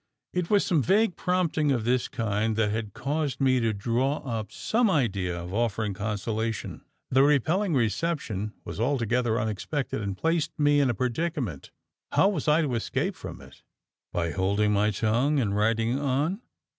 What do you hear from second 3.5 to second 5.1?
to draw up some